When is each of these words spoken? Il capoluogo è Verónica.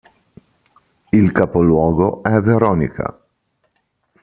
Il 1.11 1.31
capoluogo 1.31 2.23
è 2.23 2.41
Verónica. 2.41 3.19